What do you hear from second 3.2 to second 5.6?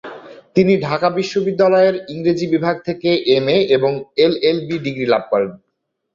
MA এবং LLB ডিগ্রি লাভ করেন।